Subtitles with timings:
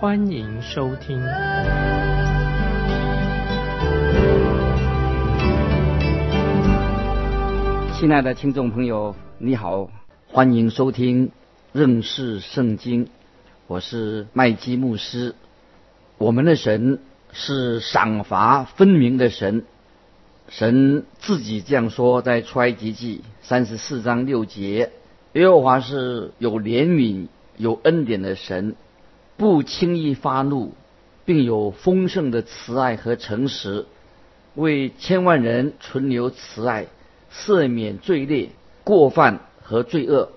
[0.00, 1.20] 欢迎收听。
[7.98, 9.90] 亲爱的听众朋友，你好，
[10.28, 11.32] 欢迎收听
[11.72, 13.08] 认识圣经，
[13.66, 15.34] 我是麦基牧师。
[16.16, 17.00] 我们的神
[17.32, 19.64] 是赏罚分明的神。
[20.48, 24.92] 神自己这样说，在出埃及记三十四章六节，
[25.32, 27.26] 耶和华是有怜悯、
[27.56, 28.76] 有恩典的神，
[29.38, 30.74] 不轻易发怒，
[31.24, 33.86] 并有丰盛的慈爱和诚实，
[34.56, 36.88] 为千万人存留慈爱，
[37.32, 38.50] 赦免罪孽、
[38.82, 40.32] 过犯和罪恶，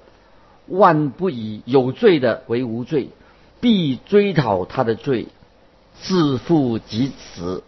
[0.67, 3.09] 万不以有罪的为无罪，
[3.59, 5.29] 必追讨他的罪，
[5.99, 7.63] 自父及子，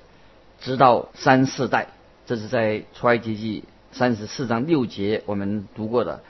[0.61, 1.87] 直到三四代。
[2.27, 6.21] 这是在出埃及记三十四章六节我们读过的。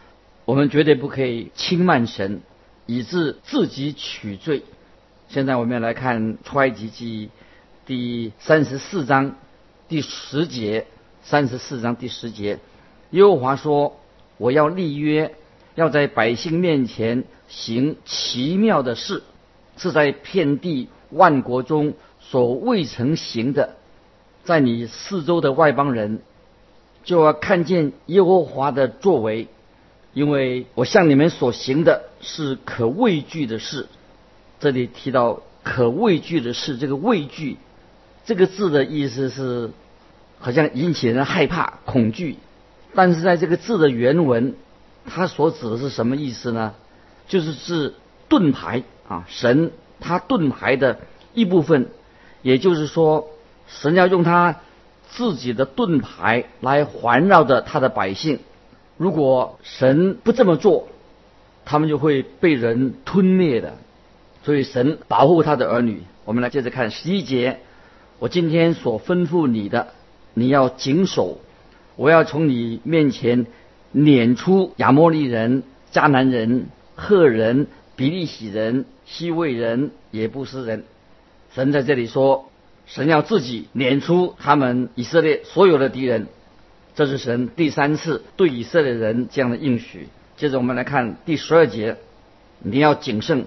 [0.46, 2.42] 我们绝对不可以轻慢神，
[2.86, 4.64] 以致自己取罪。
[5.34, 7.32] 现在我们来看出埃及记
[7.88, 9.36] 第三十四章
[9.90, 10.86] 第十节，
[11.24, 12.60] 三十四章第十节，
[13.10, 13.98] 耶和华说
[14.38, 15.34] ：“我要立约，
[15.74, 19.24] 要在百姓面前行奇妙的事，
[19.76, 23.78] 是在遍地万国中所未曾行的。”
[24.46, 26.22] 在你四周的外邦人，
[27.04, 29.48] 就要看见耶和华的作为，
[30.14, 33.88] 因为我向你们所行的是可畏惧的事。
[34.64, 37.58] 这里提到可畏惧的事，这个畏惧
[38.24, 39.72] 这个字的意思是，
[40.40, 42.38] 好像引起人害怕、恐惧。
[42.96, 44.56] 但是在这个字的原文，
[45.06, 46.76] 它所指的是什么意思呢？
[47.28, 47.94] 就是是
[48.30, 51.00] 盾牌啊，神他盾牌的
[51.34, 51.90] 一部分，
[52.42, 53.28] 也就是说。
[53.66, 54.58] 神要用他
[55.10, 58.40] 自己的盾牌来环绕着他的百姓。
[58.98, 60.90] 如果神不这么做，
[61.64, 63.76] 他们就会被人吞灭的。
[64.44, 66.04] 所以神保护他的儿女。
[66.26, 67.60] 我们来接着看十一节：
[68.20, 69.94] 我今天所吩咐你的，
[70.34, 71.40] 你要谨守。
[71.96, 73.46] 我要从你面前
[73.92, 80.84] 撵出亚摩利人、迦南人、赫人、比利洗人、西魏人、也不斯人。
[81.54, 82.50] 神在这里说。
[82.86, 86.28] 神要自己撵出他们以色列所有的敌人，
[86.96, 90.10] 这是神第三次对以色列人这样的应许。
[90.36, 91.96] 接着我们来看第十二节：
[92.60, 93.46] 你要谨慎，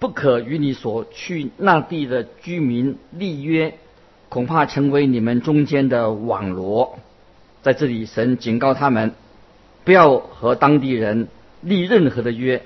[0.00, 3.74] 不可与你所去那地的居民立约，
[4.30, 6.98] 恐怕成为你们中间的网罗。
[7.62, 9.12] 在这里，神警告他们，
[9.84, 11.28] 不要和当地人
[11.60, 12.62] 立任何的约。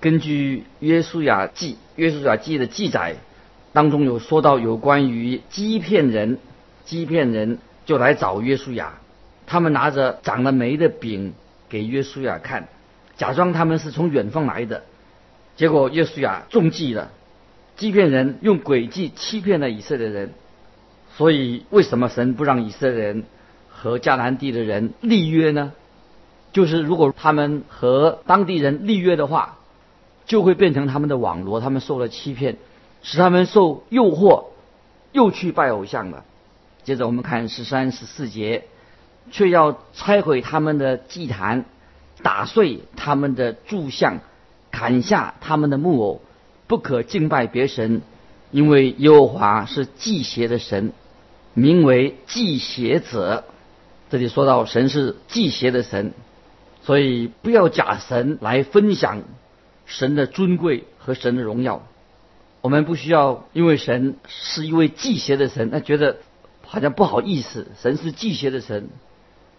[0.00, 3.16] 根据约书亚记，约书亚记的记载。
[3.74, 6.38] 当中有说到有关于欺骗人，
[6.86, 8.94] 欺骗人就来找约书亚，
[9.46, 11.34] 他们拿着长了霉的饼
[11.68, 12.68] 给约书亚看，
[13.18, 14.82] 假装他们是从远方来的，
[15.60, 17.10] 结果约书亚中计了，
[17.76, 20.32] 欺骗人用诡计欺骗了以色列人，
[21.18, 23.24] 所以为什么神不让以色列人
[23.68, 25.74] 和迦南地的人立约呢？
[26.54, 29.58] 就是如果他们和当地人立约的话，
[30.24, 32.56] 就会变成他们的网罗，他们受了欺骗。
[33.02, 34.46] 使他们受诱惑，
[35.12, 36.24] 又去拜偶像了。
[36.84, 38.64] 接着我们看十三、十四节，
[39.30, 41.66] 却要拆毁他们的祭坛，
[42.22, 44.20] 打碎他们的柱像，
[44.80, 46.22] 砍下他们的木偶，
[46.66, 48.00] 不可敬拜别神，
[48.50, 50.94] 因为耶和华是祭邪的神，
[51.52, 53.44] 名为祭邪者。
[54.08, 56.14] 这里说到神是祭邪的神，
[56.80, 59.20] 所以不要假神来分享
[59.84, 61.82] 神的尊贵和神的荣耀。
[62.62, 66.16] 我们不需要，因为神是一位祭邪的神，那觉得
[66.64, 67.66] 好像不好意思。
[67.82, 68.88] 神是祭邪的神。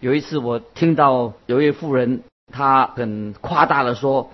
[0.00, 4.32] 有一次我听到有一位妇人，她很夸大的说，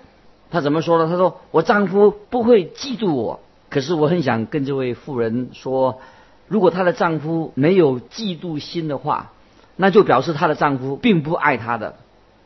[0.51, 1.09] 她怎么说呢？
[1.11, 3.41] 她说我丈夫不会嫉妒我。
[3.71, 6.01] 可是我很想跟这位妇人说，
[6.47, 9.33] 如果她的丈夫没有嫉妒心的话，
[9.77, 11.97] 那就表示她的丈夫并不爱她的。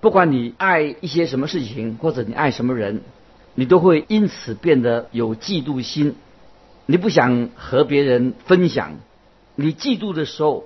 [0.00, 3.02] 不管你爱一些什么事情，或者你爱什么人。
[3.54, 6.16] 你都会因此变得有嫉妒心，
[6.86, 8.92] 你不想和别人分享，
[9.56, 10.64] 你嫉妒的时候，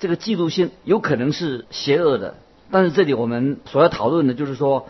[0.00, 2.36] 这个嫉妒心有可能是邪恶的。
[2.70, 4.88] 但是这里我们所要讨论的就是说，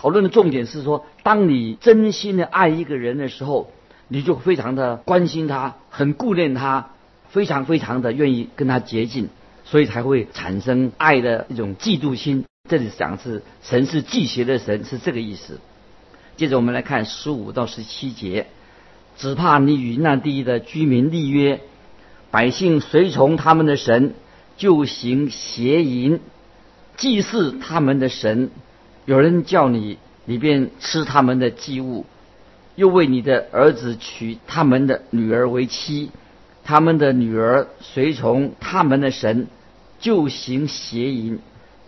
[0.00, 3.70] 讨论的重点是说，当你真心的爱一个人的时候，
[4.08, 6.92] 你就非常的关心他，很顾念他，
[7.28, 9.28] 非常非常的愿意跟他接近，
[9.62, 12.46] 所以才会产生爱的一种嫉妒心。
[12.66, 15.60] 这里讲是神是忌邪的神，是这个意思。
[16.38, 18.46] 接着我们来看十五到十七节，
[19.18, 21.60] 只怕你与那地的居民立约，
[22.30, 24.14] 百姓随从他们的神，
[24.56, 26.20] 就行邪淫，
[26.96, 28.48] 祭祀他们的神。
[29.04, 32.06] 有人叫你，你便吃他们的祭物，
[32.76, 36.10] 又为你的儿子娶他们的女儿为妻，
[36.64, 39.46] 他们的女儿随从他们的神，
[39.98, 41.40] 就行邪淫。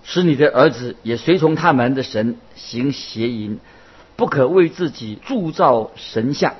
[0.04, 3.60] 使你的儿子也随从他们的神行邪淫，
[4.16, 6.54] 不可为自己铸造神像。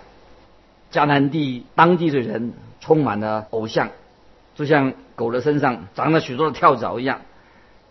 [0.93, 3.91] 迦南地当地的人充满了偶像，
[4.55, 7.23] 就像狗的身上长了许多的跳蚤一样。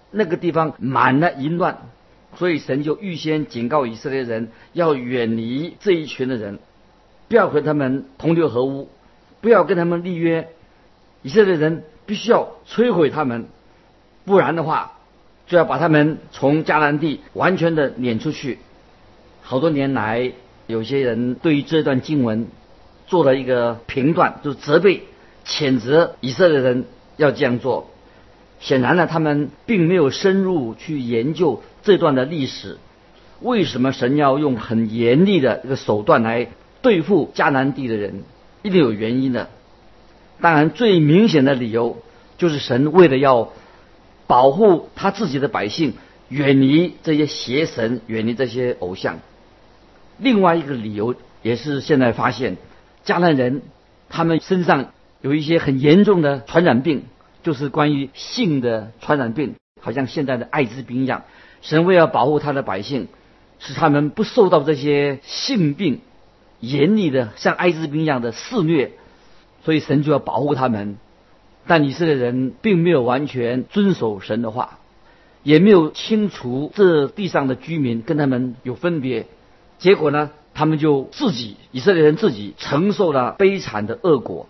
[0.10, 1.80] 那个地方满了淫乱，
[2.38, 6.60] 所以神就预先警告以色列人要远离这一群的人，
[7.28, 8.90] 不要和他们同流合污，
[9.42, 10.50] 不要跟他们立约。
[11.22, 13.48] 以色列人必须要摧毁他们，
[14.26, 14.94] 不然的话。
[15.48, 18.60] 就要把他们从迦南地完全的撵出去。
[19.42, 20.32] 好多年来，
[20.66, 22.48] 有些人对于这段经文
[23.06, 25.04] 做了一个评断，就责备、
[25.46, 26.86] 谴责以色列人
[27.18, 27.91] 要这样做。
[28.62, 32.78] 显然呢，他们并没有深入去研究这段的历史。
[33.42, 36.48] 为什么神要用很严厉的一个手段来
[36.82, 38.24] 对付迦南地的人？
[38.62, 39.50] 一定有原因的。
[40.40, 41.98] 当然，最明显的理由
[42.38, 43.52] 就是神为了要。
[44.28, 45.94] 保护他自己的百姓，
[46.30, 49.20] 远离这些邪神，远离这些偶像。
[50.18, 52.56] 另外一个理由也是现在发现，
[53.04, 53.62] 迦南人
[54.08, 57.04] 他们身上有一些很严重的传染病，
[57.44, 61.24] 就是关于性的传染病，好像现在的艾滋病一样。
[61.62, 63.08] 神为了保护他的百姓，
[63.60, 66.02] 使他们不受到这些性病
[66.60, 68.92] 严厉的像艾滋病一样的肆虐，
[69.64, 70.98] 所以神就要保护他们。
[71.68, 74.80] 但以色列人并没有完全遵守神的话，
[75.44, 79.28] 也没有清除这地上的居民跟他们有分别，
[79.78, 84.48] 结果呢，他们就自己以色列人自己承受了悲惨的恶果。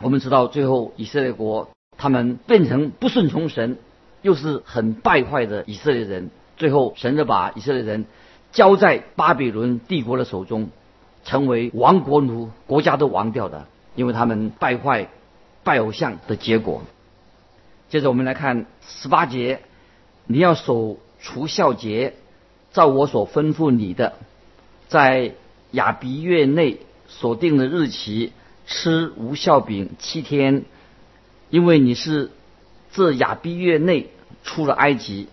[0.00, 3.78] 我们知道，最后以色列国他们变成不顺从神，
[4.22, 6.30] 又是很败坏的以色列人。
[6.56, 8.06] 最后，神就把以色列人
[8.52, 10.68] 交在巴比伦帝国的手中，
[11.24, 15.08] 成为亡国奴，国家都亡掉的，因为他们败坏。
[15.64, 16.82] 拜偶像的结果。
[17.88, 19.62] 接着我们来看十八节，
[20.28, 22.14] 你要守除孝节，
[22.72, 24.12] 照我所吩咐你的，
[24.86, 25.32] 在
[25.72, 28.32] 亚比月内所定的日期
[28.64, 30.62] 吃无孝饼七天，
[31.50, 32.30] 因为你是
[32.90, 34.10] 自亚比月内
[34.44, 35.28] 出了埃及。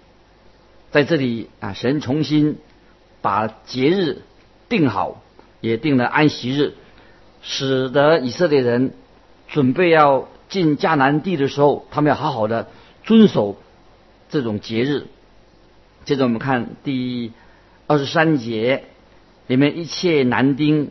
[0.92, 2.58] 在这里啊，神重新
[3.22, 4.22] 把节日
[4.70, 5.24] 定好，
[5.60, 6.74] 也定了安息日，
[7.42, 8.94] 使得以色列人。
[9.50, 12.70] 准备要进迦南地的时候，他们要好好的
[13.04, 13.56] 遵守
[14.30, 15.06] 这种节日。
[16.06, 17.32] 接着我们看第
[17.86, 18.86] 二十三节
[19.46, 20.90] 里面，一切男丁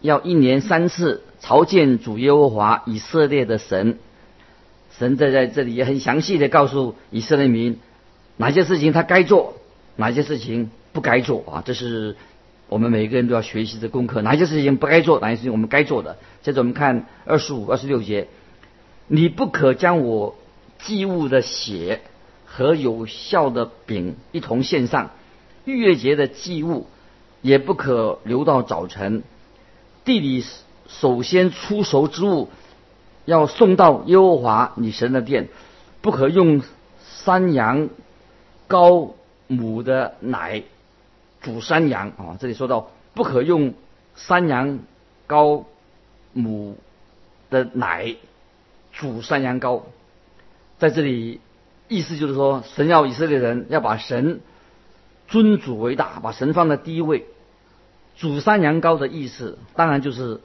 [0.00, 3.98] 要一年三次朝见主耶和华以色列的神。
[4.98, 7.80] 神在在这里也很详细的告诉以色列民
[8.36, 9.54] 哪些事情他该做，
[9.96, 11.62] 哪些事情不该做啊。
[11.64, 12.16] 这是
[12.68, 14.22] 我们每个人都要学习的功课。
[14.22, 16.18] 哪些事情不该做，哪些事情我们该做的。
[16.42, 18.28] 接着我们看二十五、二十六节，
[19.06, 20.36] 你不可将我
[20.78, 22.00] 祭物的血
[22.44, 25.10] 和有效的饼一同献上，
[25.64, 26.86] 逾越节的祭物
[27.42, 29.22] 也不可留到早晨。
[30.04, 30.44] 地里
[30.86, 32.48] 首先出熟之物
[33.24, 35.48] 要送到耶和华你神的殿，
[36.00, 36.62] 不可用
[37.00, 37.88] 山羊
[38.68, 39.10] 羔
[39.46, 40.62] 母的奶
[41.40, 42.36] 煮山羊啊！
[42.40, 43.74] 这里说到不可用
[44.16, 44.80] 山羊
[45.28, 45.64] 羔。
[46.36, 46.76] 母
[47.48, 48.16] 的奶
[48.92, 49.82] 煮山羊羔，
[50.80, 51.38] 在这里
[51.86, 54.40] 意思就是说，神要以色列人要把神
[55.28, 57.26] 尊主为大，把神放在第一位。
[58.16, 60.40] 煮山羊羔的意思，当然就是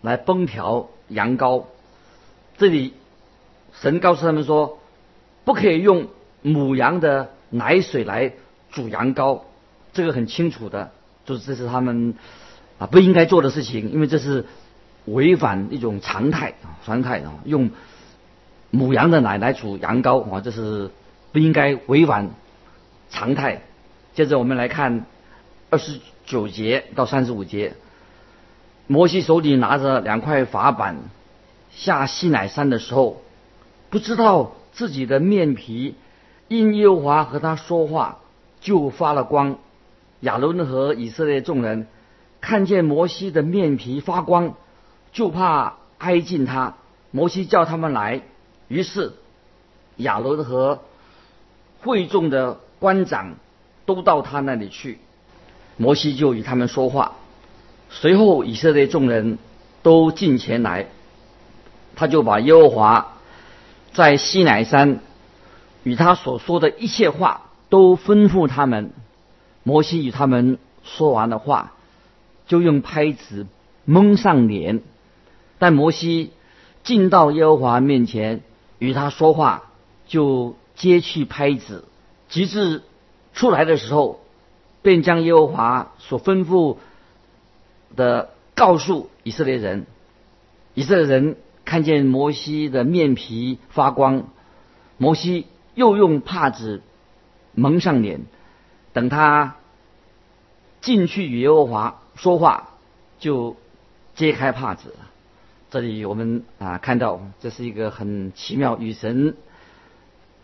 [0.00, 1.64] 来烹调羊羔。
[2.58, 2.92] 这里
[3.80, 4.78] 神告诉他们说，
[5.44, 6.08] 不可以用
[6.42, 8.32] 母羊的奶水来
[8.70, 9.40] 煮羊羔，
[9.94, 10.90] 这个很清楚的，
[11.24, 12.14] 就是这是他们
[12.78, 14.44] 啊不应该做的事情，因为这是。
[15.04, 17.70] 违反一种常态啊，常态啊，用
[18.70, 20.90] 母羊的奶来煮羊羔啊，这是
[21.32, 22.28] 不应该违反
[23.08, 23.62] 常态。
[24.12, 25.06] 接着我们来看
[25.70, 27.72] 二十九节到三十五节，
[28.86, 30.96] 摩西手里拿着两块法板
[31.78, 33.22] 下西乃山的时候，
[33.88, 35.94] 不知道自己的面皮
[36.48, 38.18] 因耶和华和他说话
[38.60, 39.58] 就发了光。
[40.20, 41.86] 亚伦和以色列众人
[42.40, 44.54] 看见摩西的面皮发光。
[45.10, 46.74] 就怕挨近他。
[47.10, 48.20] 摩西叫他们来，
[48.68, 49.14] 于是
[49.96, 50.80] 亚伦和
[51.80, 53.36] 会众的官长
[53.86, 54.98] 都到他那里去。
[55.78, 57.12] 摩西就与他们说话。
[57.88, 59.38] 随后以色列众人
[59.82, 60.88] 都进前来，
[61.98, 63.18] 他就把耶和华
[63.92, 65.00] 在西乃山
[65.82, 68.92] 与他所说的一切话都吩咐他们。
[69.64, 71.72] 摩西与他们说完的话，
[72.46, 73.46] 就用拍子
[73.84, 74.80] 蒙上脸。
[75.58, 76.30] 但摩西。
[76.84, 78.40] 进到耶和华面前
[78.78, 79.64] 与他说话，
[80.06, 81.84] 就揭去拍子，
[82.30, 82.82] 及至
[83.34, 84.20] 出来的时候，
[84.80, 86.78] 便将耶和华所吩咐
[87.94, 89.84] 的告诉以色列人。
[90.72, 91.36] 以色列人
[91.68, 94.28] 看见摩西的面皮发光，
[94.96, 95.44] 摩西
[95.74, 96.80] 又用帕子
[97.52, 98.22] 蒙上脸，
[98.94, 99.56] 等他
[100.80, 102.70] 进去与耶和华说话，
[103.18, 103.54] 就
[104.14, 104.94] 揭开帕子。
[105.70, 109.36] 这里我们啊看到这是一个很奇妙与神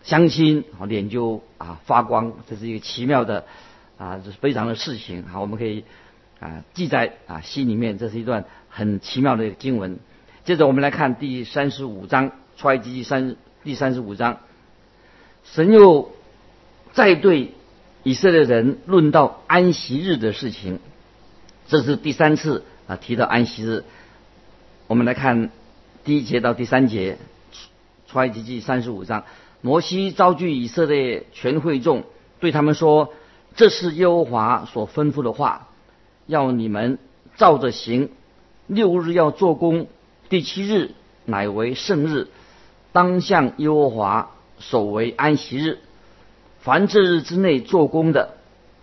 [0.02, 3.46] 相亲啊脸就啊发光，这是一个奇妙的
[3.96, 5.84] 啊这是非常的事情好，我们可以
[6.38, 9.98] 啊记在啊心里面，这是一段很奇妙的经文。
[10.44, 14.40] 接着我们来看第三十五章出埃及记三第三十五章，
[15.42, 16.10] 神又
[16.92, 17.52] 再对
[18.02, 20.80] 以色列人论到安息日的事情，
[21.66, 23.84] 这是第三次啊提到安息日。
[24.86, 25.50] 我们来看
[26.04, 27.16] 第一节到第三节，
[28.06, 29.24] 出埃及记三十五章。
[29.62, 32.04] 摩西召聚以色列全会众，
[32.38, 33.14] 对他们说
[33.56, 35.68] ：“这是耶和华所吩咐的话，
[36.26, 36.98] 要你们
[37.36, 38.10] 照着行。
[38.66, 39.86] 六日要做工，
[40.28, 40.92] 第七日
[41.24, 42.28] 乃为圣日，
[42.92, 45.78] 当向耶和华守为安息日。
[46.60, 48.34] 凡这日之内做工的，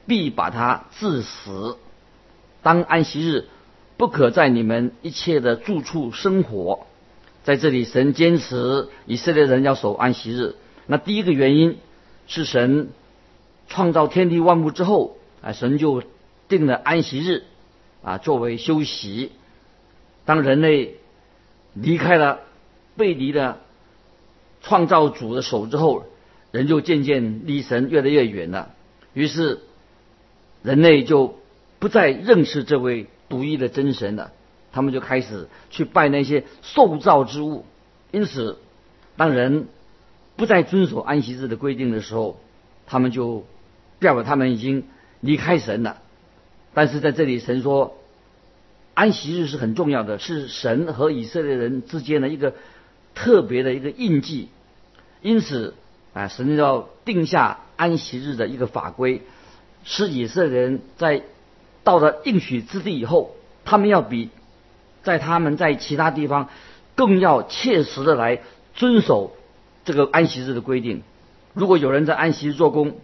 [0.07, 1.77] 必把他治死。
[2.61, 3.47] 当安息日。”
[3.97, 6.87] 不可在你们一切的住处生活，
[7.43, 10.55] 在这里，神坚持以色列人要守安息日。
[10.87, 11.77] 那第一个原因
[12.25, 12.89] 是神
[13.67, 16.01] 创造天地万物之后，啊，神就
[16.47, 17.43] 定了安息日，
[18.01, 19.33] 啊，作为休息。
[20.25, 20.95] 当人类
[21.73, 22.41] 离开了、
[22.97, 23.59] 背离了
[24.61, 26.05] 创造主的手之后，
[26.51, 28.73] 人就渐渐离神越来越远了。
[29.13, 29.59] 于是，
[30.63, 31.39] 人类就
[31.79, 33.07] 不再认识这位。
[33.31, 34.33] 独一的真神了，
[34.73, 37.63] 他们就开始去拜那些受造之物。
[38.11, 38.57] 因此，
[39.15, 39.69] 当人
[40.35, 42.41] 不再遵守安息日的规定的时候，
[42.87, 43.45] 他们就
[43.99, 44.83] 代表他们已经
[45.21, 46.01] 离开神了。
[46.73, 47.95] 但是在这里，神说
[48.93, 52.53] 安息日是很重要的，是神和以色列人之间的一个
[53.15, 54.49] 特别的一个印记。
[55.21, 55.73] 因此，
[56.13, 59.21] 啊，神要定下安息日的一个法规，
[59.83, 61.23] 使以色列人在。
[61.83, 64.29] 到了应许之地以后，他们要比
[65.01, 66.47] 在他们在其他地方
[66.93, 68.43] 更要切实的来
[68.75, 69.35] 遵守
[69.83, 71.01] 这个安息日的规定。
[71.55, 72.97] 如果有人在安息日做工，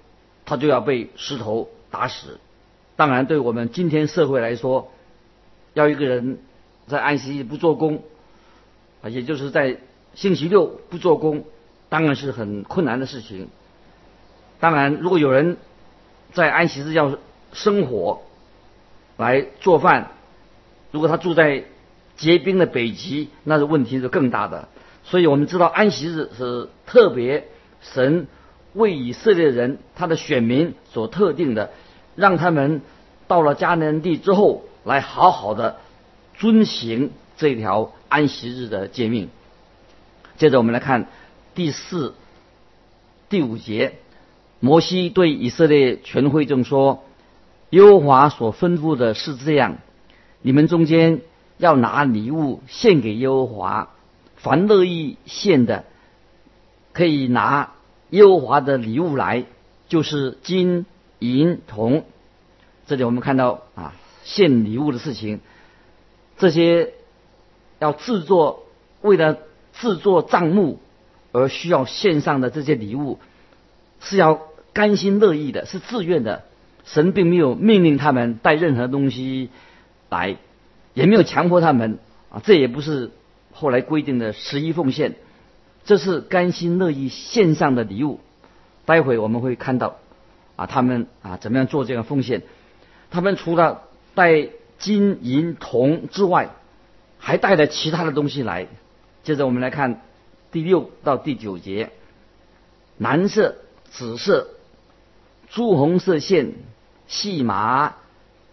[0.45, 2.39] 他就要被石头打死。
[2.95, 4.91] 当然，对我们今天社会来说，
[5.77, 6.39] 要一个人
[6.87, 8.01] 在安息日不做工，
[9.03, 9.77] 啊，也就是在
[10.15, 11.43] 星期六不做工，
[11.87, 13.47] 当然是很困难的事情。
[14.59, 15.57] 当然，如果有人
[16.33, 17.19] 在安息日要
[17.53, 18.23] 生火，
[19.17, 20.13] 来做饭，
[20.89, 21.65] 如果他住在
[22.15, 24.67] 结冰的北极，那是问题是更大的。
[25.03, 27.47] 所以我们知道安息日是特别
[27.81, 28.25] 神
[28.73, 31.69] 为以色列人他的选民所特定的，
[32.15, 32.81] 让他们
[33.27, 35.77] 到了迦南地之后，来好好的
[36.35, 39.29] 遵行这条安息日的诫命。
[40.37, 41.07] 接着我们来看
[41.53, 42.15] 第四、
[43.29, 43.95] 第五节，
[44.59, 47.03] 摩西对以色列全会众说。
[47.71, 49.79] 耶和华所吩咐的是这样：
[50.41, 51.19] 你们中间
[51.57, 53.89] 要拿礼物献给耶和华，
[54.37, 55.83] 凡乐意献的，
[56.93, 57.73] 可以拿
[58.11, 59.43] 耶和华的礼物来，
[59.89, 60.85] 就是金
[61.19, 62.05] 银铜。
[62.85, 63.93] 这里我们看到啊，
[64.27, 65.39] 献礼物的事情，
[66.37, 66.93] 这些
[67.79, 68.65] 要制作
[69.01, 69.37] 为了
[69.73, 70.79] 制作账目
[71.31, 73.19] 而需要献上的这些礼物，
[74.01, 74.41] 是要
[74.73, 76.43] 甘心乐意的，是自愿的。
[76.83, 79.49] 神并没有命令他们带任何东西
[80.09, 80.35] 来，
[80.93, 83.11] 也没有强迫他们啊，这也不是
[83.53, 85.15] 后来规定的十一奉献，
[85.85, 88.19] 这是甘心乐意献上的礼物。
[88.85, 89.97] 待会我们会看到
[90.57, 92.43] 啊，他们啊怎么样做这个奉献？
[93.09, 93.83] 他们除了
[94.17, 96.49] 带金银铜之外，
[97.19, 98.65] 还带了其他的东西来。
[99.21, 100.01] 接着我们来看
[100.51, 101.91] 第六到第九节：
[102.97, 103.57] 蓝色、
[103.91, 104.47] 紫色、
[105.49, 106.53] 朱红色线。
[107.09, 107.95] 细麻、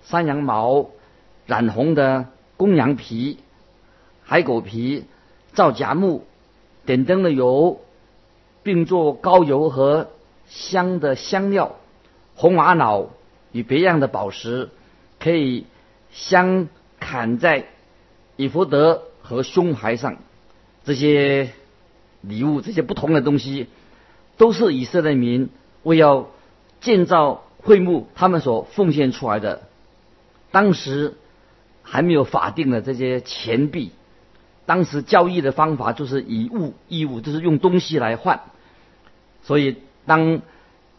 [0.04, 0.90] 山羊毛、
[1.44, 3.40] 染红的公羊皮
[4.22, 5.06] 海狗皮、
[5.54, 6.24] 皂荚木、
[6.86, 7.80] 点灯的油，
[8.62, 10.08] 并做膏油和
[10.46, 11.74] 香的香料、
[12.36, 13.10] 红玛瑙
[13.50, 14.68] 与别样的宝石，
[15.24, 15.64] 可以
[16.12, 16.68] 镶
[17.00, 17.64] 砍在
[18.36, 20.18] 以弗德和胸牌上。
[20.84, 21.54] 这些
[22.20, 23.68] 礼物，这些不同的东西，
[24.36, 25.48] 都是以色列民
[25.82, 26.28] 为要
[26.82, 29.62] 建造会幕，他们所奉献出来的。
[30.50, 31.14] 当时
[31.82, 33.92] 还没有法定的这些钱币，
[34.66, 38.42] 当时交易的方法就是以物易物，就是用东西来换。
[39.42, 40.42] 所以，当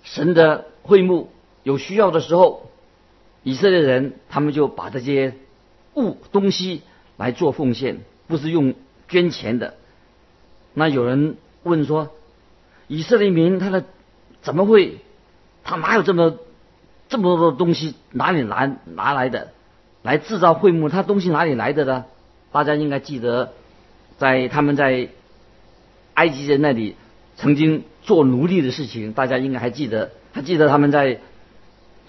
[0.01, 1.29] 神的会幕
[1.61, 2.71] 有需要的时候，
[3.45, 5.35] 以色列人他们就把这些
[5.93, 6.81] 物东西
[7.15, 8.75] 来做奉献，不是用。
[9.07, 9.75] 捐钱的，
[10.73, 12.09] 那有人问说：
[12.87, 13.83] 以色列民他的
[14.41, 14.97] 怎么会？
[15.63, 16.39] 他哪有这么
[17.07, 17.93] 这么多东西？
[18.09, 19.51] 哪里拿拿来的？
[20.01, 22.05] 来制造会幕，他东西哪里来的呢？
[22.51, 23.53] 大家应该记得，
[24.17, 25.09] 在他们在
[26.15, 26.95] 埃及人那里
[27.37, 30.09] 曾经做奴隶的事情，大家应该还记得。
[30.33, 31.19] 还记得他们在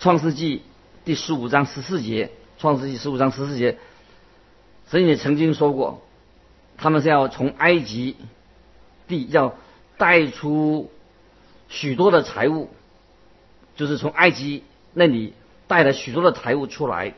[0.00, 0.62] 创世纪
[1.06, 3.78] 第十五章十四节，创世纪十五章十四节，
[4.90, 6.02] 神也曾经说过。
[6.78, 8.16] 他们是要从埃及
[9.06, 9.54] 地要
[9.98, 10.90] 带出
[11.68, 12.70] 许多的财物，
[13.76, 15.34] 就是从埃及那里
[15.68, 17.14] 带了许多的财物出来。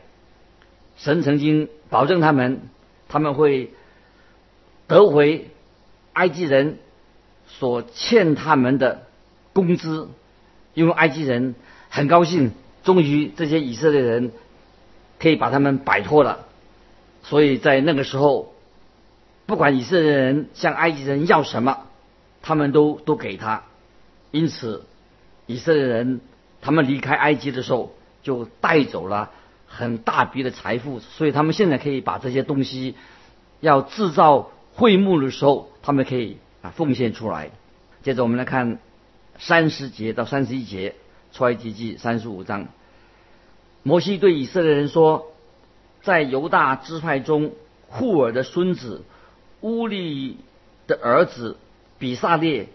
[0.97, 2.69] 神曾经保证他们，
[3.07, 3.71] 他们会
[4.85, 5.49] 得回
[6.13, 6.77] 埃及人
[7.47, 9.07] 所欠他们的
[9.51, 10.09] 工资，
[10.75, 11.55] 因为埃及人
[11.89, 12.51] 很高兴，
[12.89, 14.31] 终于这些以色列人
[15.19, 16.45] 可以把他们摆脱了，
[17.23, 18.53] 所以在那个时候。
[19.49, 21.87] 不管以色列人向埃及人要什么，
[22.43, 23.63] 他们都都给他。
[24.29, 24.85] 因此，
[25.47, 26.21] 以色列人
[26.61, 27.91] 他们离开埃及的时候，
[28.21, 29.31] 就带走了
[29.65, 30.99] 很大笔的财富。
[30.99, 32.93] 所以他们现在可以把这些东西，
[33.59, 37.49] 要制造会幕的时候，他们可以啊奉献出来。
[38.03, 38.77] 接着我们来看
[39.39, 40.93] 三十节到三十一节，
[41.33, 42.67] 出埃及记三十五章。
[43.83, 45.31] 摩西对以色列人说
[46.01, 47.51] ：“在犹大支派中，
[47.87, 49.03] 户尔的孙子。”
[49.61, 50.37] 乌利
[50.87, 51.57] 的儿子
[51.97, 52.69] 比萨列，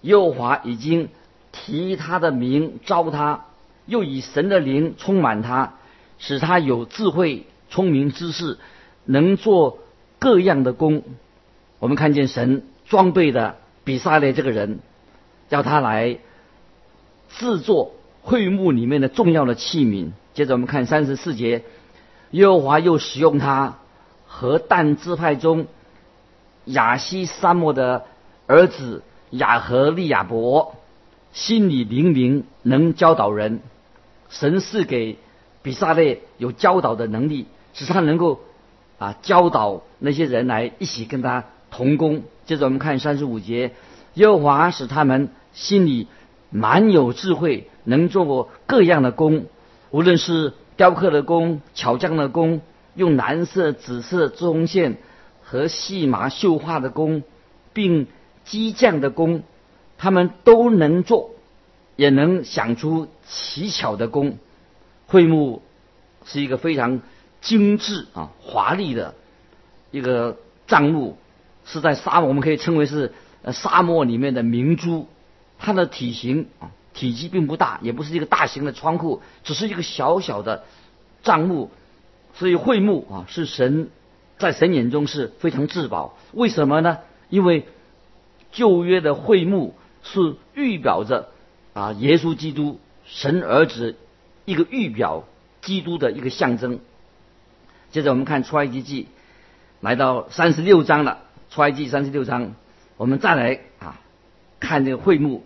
[0.00, 1.08] 耶和华已经
[1.52, 3.44] 提他的名招他，
[3.86, 5.74] 又以神的灵充满他，
[6.18, 8.58] 使他有智慧、聪明、知识，
[9.04, 9.78] 能做
[10.18, 11.04] 各样的工。
[11.78, 14.80] 我们看见神装备的比萨列这个人，
[15.48, 16.18] 叫他来
[17.28, 17.93] 制作
[18.24, 20.10] 会幕里面的重要的器皿。
[20.32, 21.62] 接着我们看三十四节，
[22.32, 23.78] 耶和华又使用他
[24.26, 25.66] 和但支派中。
[26.64, 28.06] 亚西沙漠的
[28.46, 30.74] 儿子亚和利亚伯，
[31.34, 33.60] 心里灵敏，能教导人。
[34.30, 35.18] 神赐给
[35.60, 38.40] 比萨列有教导的能力，使他能够
[38.98, 42.22] 啊教导那些人来一起跟他同工。
[42.46, 43.72] 接着我们看三十五节，
[44.14, 46.08] 耶和华使他们心里
[46.48, 49.46] 满有智慧，能做过各样的工，
[49.90, 52.60] 无论是雕刻的工、巧匠的工，
[52.94, 54.96] 用蓝色、紫色织红线。
[55.46, 57.22] 和细麻绣花的工，
[57.74, 58.06] 并
[58.46, 59.42] 机匠的工，
[59.98, 61.32] 他们都能做，
[61.96, 64.38] 也能想出奇巧的工。
[65.06, 65.60] 桧木
[66.24, 67.02] 是一个非常
[67.42, 69.14] 精致啊华丽的
[69.90, 71.18] 一个帐幕，
[71.66, 73.12] 是在沙漠，我们可以称为是
[73.52, 75.06] 沙漠里面的明珠。
[75.58, 80.64] 它的体型啊体积并不大，也不是一个大型的仓库，只是一个小小的
[81.22, 81.70] 帐幕。
[82.32, 83.90] 所以会幕啊是神。
[84.36, 86.98] 在神眼中是非常至宝，为什么呢？
[87.28, 87.66] 因为
[88.50, 91.28] 旧约的会幕是预表着
[91.72, 93.96] 啊，耶稣基督神儿子
[94.44, 95.22] 一个预表，
[95.62, 96.80] 基督的一个象征。
[97.92, 99.06] 接着我们看出埃及记，
[99.80, 101.18] 来到三十六章了。
[101.50, 102.56] 出埃及三十六章，
[102.96, 104.00] 我们再来啊
[104.58, 105.44] 看这个会幕。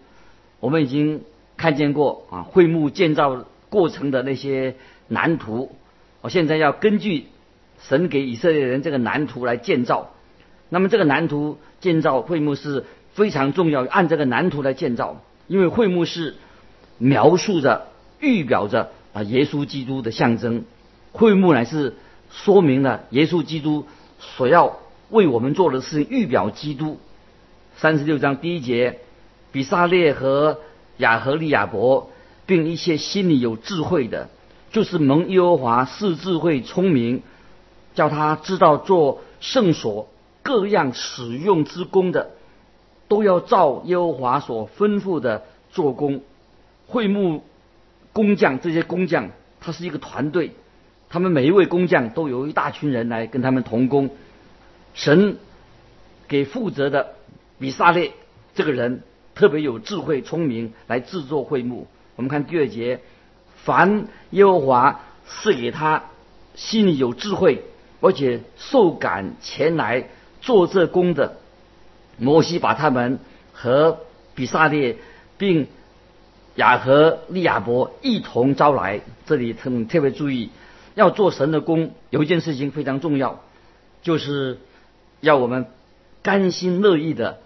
[0.61, 1.25] 我们已经
[1.59, 4.77] 看见过啊会幕建造过程的那些
[5.09, 5.77] 蓝图，
[6.23, 7.27] 我现在要根据。
[7.81, 10.11] 神给以色列人这个蓝图来建造，
[10.69, 16.35] 那么这个蓝图建造会幕是非常重要，按这个蓝图来建造，因为会幕是
[16.99, 17.87] 描述着、
[18.19, 20.65] 预表着啊耶稣基督的象征，
[21.13, 21.95] 会幕乃是
[22.33, 23.87] 说明了耶稣基督
[24.19, 26.99] 所要为我们做的事，预表基督。
[27.77, 28.99] 三十六章第一节，
[29.53, 30.59] 比萨列和
[30.99, 32.11] 亚和利亚伯，
[32.47, 34.29] 并一些心里有智慧的，
[34.71, 37.23] 就是蒙耶和华是智慧聪明。
[37.95, 40.09] 叫他知道做圣所
[40.45, 42.31] 各样使用之功的，
[43.09, 46.21] 都要照耶和华所吩咐的做工。
[46.87, 47.43] 会幕
[48.13, 49.31] 工匠这些工匠，
[49.61, 50.53] 他是一个团队，
[51.09, 54.11] 他们每一位工匠都有一大群人来跟他们同工。
[54.95, 55.39] 神
[56.29, 57.15] 给负责的
[57.59, 58.13] 比萨列
[58.55, 59.03] 这个人
[59.39, 61.87] 特别有智慧聪明来制作会幕。
[62.17, 62.99] 我们看第二节，
[63.63, 66.07] 凡耶和华赐给他
[66.57, 67.63] 心里有智慧，
[68.01, 70.09] 而且受感前来
[70.41, 71.37] 做这工的，
[72.17, 73.21] 摩西把他们
[73.53, 74.01] 和
[74.35, 74.97] 比萨列
[75.37, 75.69] 并
[76.57, 79.03] 雅和利亚伯一同招来。
[79.25, 80.51] 这里特特别注意，
[80.97, 83.39] 要做神的工，有一件事情非常重要，
[84.03, 84.59] 就是
[85.21, 85.67] 要我们
[86.25, 87.39] 甘心乐意的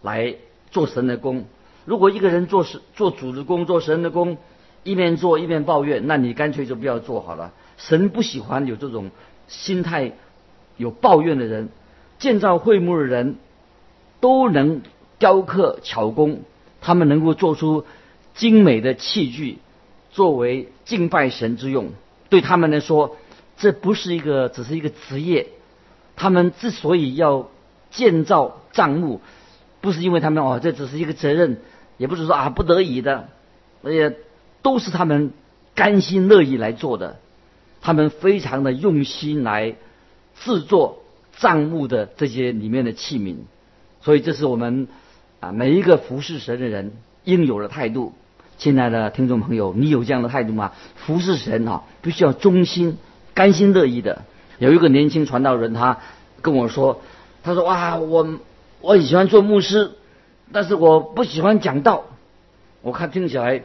[0.00, 0.36] 来
[0.70, 1.44] 做神的工。
[1.84, 4.38] 如果一个人做神做主的工，做神的工，
[4.84, 7.52] 一面做一面抱怨，那你干脆就不要做好了。
[7.76, 9.10] 神不喜欢有这种
[9.48, 10.12] 心态
[10.76, 11.68] 有抱怨的人。
[12.18, 13.36] 建造会幕的人
[14.20, 14.82] 都能
[15.18, 16.42] 雕刻巧工，
[16.82, 17.86] 他们能够做出
[18.34, 19.56] 精美的器具，
[20.12, 21.92] 作为敬拜神之用。
[22.28, 23.16] 对他们来说，
[23.56, 25.48] 这不是一个只是一个职业。
[26.14, 27.48] 他们之所以要
[27.90, 29.22] 建造帐幕，
[29.80, 31.58] 不是因为他们哦，这只是一个责任。
[31.98, 33.28] 也不是说啊不得已的，
[33.82, 34.16] 而且
[34.62, 35.32] 都是他们
[35.74, 37.18] 甘心乐意来做的，
[37.82, 39.74] 他们非常的用心来
[40.34, 41.02] 制作
[41.36, 43.36] 账目的这些里面的器皿，
[44.00, 44.88] 所以这是我们
[45.40, 46.92] 啊每一个服侍神的人
[47.24, 48.14] 应有的态度。
[48.56, 50.72] 亲爱的听众朋友，你有这样的态度吗？
[50.96, 52.96] 服侍神啊，必须要忠心、
[53.34, 54.22] 甘心乐意的。
[54.58, 55.98] 有一个年轻传道人，他
[56.40, 57.02] 跟我说，
[57.42, 58.38] 他说哇，我
[58.80, 59.92] 我很喜欢做牧师。
[60.52, 62.06] 但是我不喜欢讲道，
[62.82, 63.62] 我看听起来，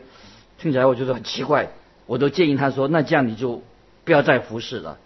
[0.60, 1.72] 听起来我觉得很奇怪。
[2.06, 3.64] 我都建议他说：“那这样你就
[4.04, 5.00] 不要再服侍了。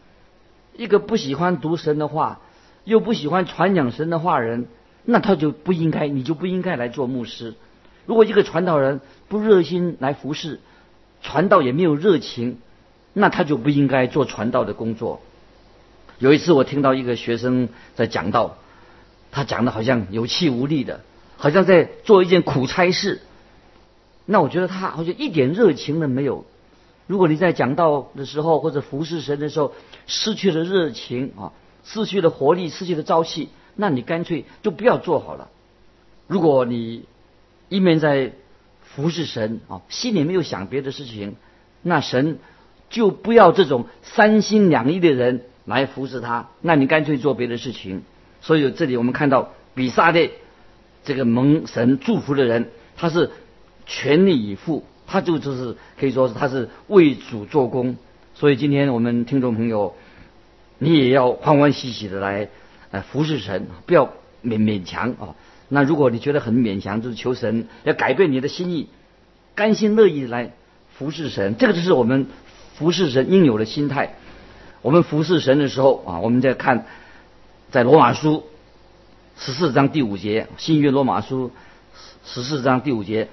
[0.76, 2.41] 一个不喜欢读神的话，
[2.84, 4.67] 又不喜欢传讲神的话人，
[5.06, 7.54] 那他就不应该，你就不应该来做牧师。
[8.06, 10.60] 如果一个传道人不热心来服侍，
[11.22, 12.60] 传道也没有热情，
[13.13, 15.22] 那他就不应该做传道的工作。
[16.17, 18.58] 有一次我听到一个学生在讲道，
[19.32, 21.02] 他讲的好像有气无力的。
[21.42, 23.22] 好像在做一件苦差事，
[24.26, 26.44] 那我觉得他好像一点热情都没有。
[27.08, 29.74] 如果你在讲道的时候或者服侍神的时候
[30.06, 31.54] 失去了热情啊，
[31.86, 35.48] 失去了活力，失去了朝气，那你干脆就不要做好了。
[36.28, 37.06] 如果你
[37.70, 38.34] 一面在
[38.84, 41.38] 服侍神啊，心里没有想别的事情，
[41.82, 42.39] 那神
[42.89, 46.50] 就不要这种三心两意的人来服侍他。
[46.60, 48.04] 那你干脆做别的事情。
[48.41, 50.32] 所以这里我们看到比萨列。
[51.02, 53.32] 这个蒙神祝福的人，他是
[53.86, 57.95] 全力以赴，他就就是可以说是他是为主做工。
[58.36, 59.95] 所以今天我们听众朋友，
[60.78, 62.49] 你也要欢欢喜喜的来
[62.91, 64.08] 呃服侍神，不要
[64.43, 65.36] 勉勉强啊。
[65.69, 68.89] 那如果你觉得很勉强，就是求神要改变你的心意，
[69.56, 70.52] 甘心乐意来
[70.97, 72.28] 服侍神，这个就是我们
[72.75, 74.15] 服侍神应有的心态。
[74.82, 76.86] 我们服侍神的时候啊，我们在看
[77.71, 78.43] 在罗马书。
[79.38, 81.51] 十四章第五节，新约罗马书
[82.25, 83.29] 十十四章第五节，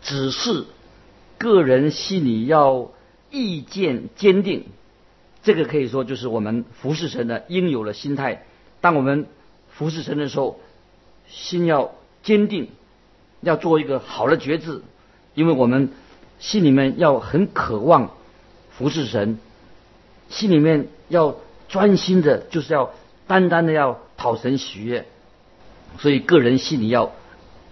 [0.00, 0.66] 只是
[1.36, 2.90] 个人心里要
[3.30, 4.66] 意见坚定，
[5.42, 8.44] 这个可以说就是我们服侍神的应有的心态。
[8.80, 9.26] 当我们
[9.70, 10.60] 服侍神的时候，
[11.28, 11.90] 心要
[12.22, 12.68] 坚定，
[13.40, 14.82] 要做一个好的决志，
[15.34, 15.90] 因为我们
[16.38, 18.12] 心里面要很渴望
[18.70, 19.40] 服侍神，
[20.28, 21.34] 心里面要
[21.68, 22.92] 专心的，就是要
[23.26, 25.06] 单单的要讨神喜悦。
[25.98, 27.12] 所以，个人心里要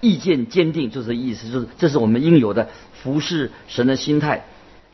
[0.00, 2.68] 意见坚定，就是意思，就是这是我们应有的
[3.02, 4.46] 服侍神的心态。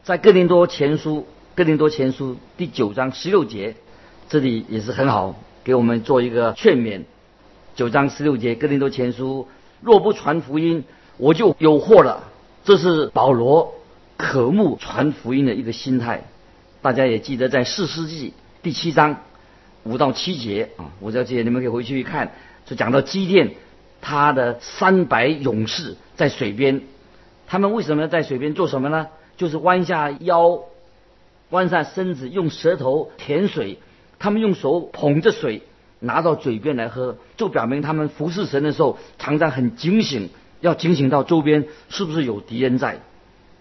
[0.03, 3.77] 在哥林多前书，哥林多前书第九章十六节，
[4.29, 7.03] 这里也是很好，给我们做一个劝勉。
[7.77, 9.47] 九章十六节，哥林多前书，
[9.81, 10.85] 若不传福音，
[11.19, 12.25] 我就有祸了。
[12.65, 13.75] 这是保罗
[14.17, 16.25] 渴慕传福音的一个心态。
[16.83, 19.21] 大家也记得，在四世纪第七章
[19.85, 22.33] 五到七节啊，五到七节，你们可以回去一看。
[22.67, 23.53] 就讲到基甸，
[24.01, 26.83] 他的三百勇士在水边，
[27.47, 29.09] 他们为什么在水边做什么呢？
[29.37, 30.61] 就是弯下腰，
[31.49, 33.79] 弯下身子，用舌头舔水。
[34.19, 35.63] 他们用手捧着水，
[35.99, 40.29] 拿到嘴边来喝，就表明他们服侍神的时候，常常很警醒，
[40.61, 43.01] 要警醒到周边是不是有敌人在。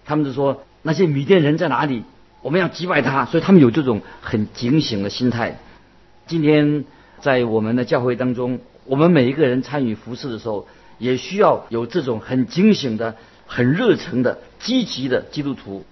[0.06, 2.04] 他们就说那些米甸人在哪里？
[2.42, 5.60] 我们要击败他，所以他们有这种很警醒的心态。
[6.30, 6.86] 今天
[7.22, 8.60] 在我们的教会当中。
[8.86, 10.68] 我们每一个人参与服侍的时候，
[11.00, 13.16] 也需要有这种很警醒的、
[13.48, 15.84] 很热诚的、积极的基督徒。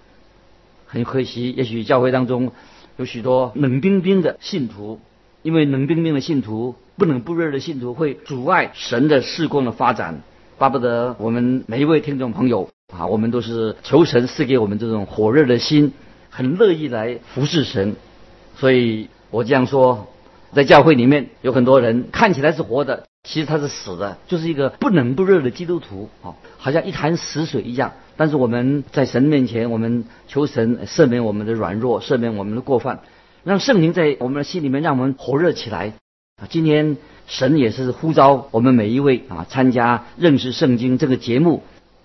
[0.86, 2.52] 很可惜，也许教会当中
[2.96, 5.00] 有许多冷冰冰的信徒，
[5.42, 10.20] 因为冷冰冰的信徒、不冷不热的信徒会阻碍神的事工的发展。
[10.56, 15.92] 巴不得我们每一位听众朋友啊，我们都是求神赐给我们这种火热的心，
[16.30, 17.96] 很乐意来服侍神。
[18.56, 20.06] 所以我这样说。
[20.52, 27.92] 在教会里面有很多人看起来是活的，其实他是死的，就是一个不冷不热的基督徒啊，好像一潭死水一样。
[28.16, 33.00] 但是我们在神面前，我们求神赦免我们的软弱，赦免我们的过犯，
[33.44, 35.92] 让圣灵在我们的心里面让我们火热起来
[36.40, 36.48] 啊！
[36.50, 41.62] 今天神也是呼召我们每一位啊参加认识圣经这个节目，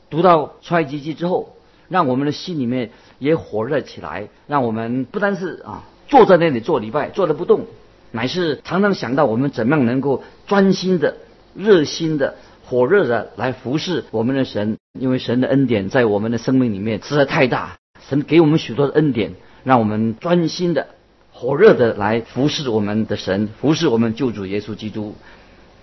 [0.10, 1.56] 读到出埃及记之后，
[1.88, 7.66] 让我们的心里面也火热起来，让我们不单是啊坐在那里做礼拜，坐着不动，
[8.14, 11.18] 乃是常常想到我们怎么样能够专心的、
[11.54, 12.36] 热心的。
[12.66, 17.78] 火热的来服侍我们的神，因为神的恩典在我们的生命里面实在太大。
[18.08, 19.34] 神给我们许多的恩典，
[19.66, 20.88] 让我们专心的、
[21.34, 25.14] 火热的来服侍我们的神，服侍我们救主耶稣基督。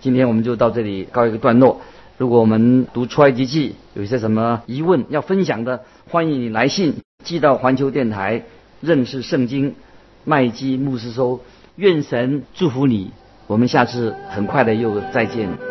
[0.01, 1.83] 今天我们就到这里告一个段落。
[2.17, 8.45] 如果我们读出埃及记有一些什么疑问要分享的，欢迎你来信寄到环球电台
[8.81, 9.75] 认识圣经
[10.25, 11.41] 麦基牧师收。
[11.77, 13.11] 愿神祝福你，
[13.47, 15.70] 我们下次很快的又再见。